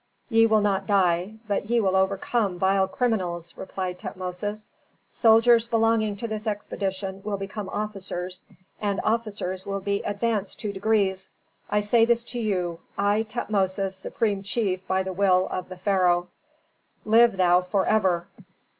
"Ye 0.31 0.47
will 0.47 0.61
not 0.61 0.87
die, 0.87 1.35
but 1.47 1.69
ye 1.69 1.79
will 1.79 1.95
overcome 1.95 2.57
vile 2.57 2.87
criminals," 2.87 3.53
replied 3.55 3.99
Tutmosis. 3.99 4.67
"Soldiers 5.11 5.67
belonging 5.67 6.15
to 6.17 6.27
this 6.27 6.47
expedition 6.47 7.21
will 7.23 7.37
become 7.37 7.69
officers, 7.69 8.41
and 8.81 8.99
officers 9.03 9.63
will 9.63 9.79
be 9.79 10.01
advanced 10.01 10.59
two 10.59 10.73
degrees. 10.73 11.29
I 11.69 11.81
say 11.81 12.05
this 12.05 12.23
to 12.33 12.39
you, 12.39 12.79
I, 12.97 13.21
Tutmosis, 13.29 13.95
supreme 13.95 14.41
chief 14.41 14.87
by 14.87 15.03
the 15.03 15.13
will 15.13 15.47
of 15.51 15.69
the 15.69 15.77
pharaoh." 15.77 16.29
"Live 17.05 17.37
thou 17.37 17.61
forever!" 17.61 18.25